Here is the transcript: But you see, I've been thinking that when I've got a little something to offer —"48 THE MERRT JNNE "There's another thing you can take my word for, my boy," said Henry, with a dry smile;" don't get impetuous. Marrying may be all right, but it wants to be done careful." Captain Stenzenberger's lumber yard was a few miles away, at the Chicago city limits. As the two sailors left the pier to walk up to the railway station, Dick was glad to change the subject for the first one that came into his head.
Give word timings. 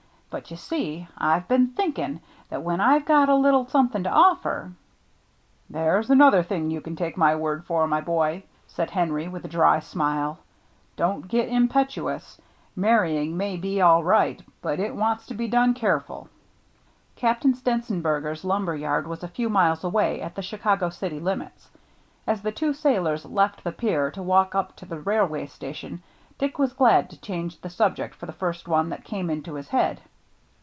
But 0.31 0.49
you 0.49 0.55
see, 0.55 1.09
I've 1.17 1.49
been 1.49 1.71
thinking 1.71 2.21
that 2.47 2.61
when 2.63 2.79
I've 2.79 3.03
got 3.03 3.27
a 3.27 3.35
little 3.35 3.67
something 3.67 4.03
to 4.03 4.09
offer 4.09 4.51
—"48 4.59 4.63
THE 4.63 4.63
MERRT 4.63 4.71
JNNE 4.71 5.73
"There's 5.91 6.09
another 6.09 6.41
thing 6.41 6.71
you 6.71 6.79
can 6.79 6.95
take 6.95 7.17
my 7.17 7.35
word 7.35 7.65
for, 7.65 7.85
my 7.85 7.99
boy," 7.99 8.43
said 8.65 8.91
Henry, 8.91 9.27
with 9.27 9.43
a 9.43 9.49
dry 9.49 9.79
smile;" 9.79 10.39
don't 10.95 11.27
get 11.27 11.49
impetuous. 11.49 12.37
Marrying 12.77 13.35
may 13.35 13.57
be 13.57 13.81
all 13.81 14.05
right, 14.05 14.41
but 14.61 14.79
it 14.79 14.95
wants 14.95 15.25
to 15.25 15.33
be 15.33 15.49
done 15.49 15.73
careful." 15.73 16.29
Captain 17.17 17.53
Stenzenberger's 17.53 18.45
lumber 18.45 18.77
yard 18.77 19.07
was 19.07 19.23
a 19.23 19.27
few 19.35 19.49
miles 19.49 19.83
away, 19.83 20.21
at 20.21 20.35
the 20.35 20.41
Chicago 20.41 20.87
city 20.89 21.19
limits. 21.19 21.69
As 22.25 22.41
the 22.41 22.53
two 22.53 22.71
sailors 22.71 23.25
left 23.25 23.65
the 23.65 23.73
pier 23.73 24.09
to 24.11 24.23
walk 24.23 24.55
up 24.55 24.77
to 24.77 24.85
the 24.85 25.01
railway 25.01 25.45
station, 25.47 26.01
Dick 26.37 26.57
was 26.57 26.71
glad 26.71 27.09
to 27.09 27.19
change 27.19 27.59
the 27.59 27.69
subject 27.69 28.15
for 28.15 28.27
the 28.27 28.31
first 28.31 28.65
one 28.69 28.87
that 28.91 29.03
came 29.03 29.29
into 29.29 29.55
his 29.55 29.67
head. 29.67 29.99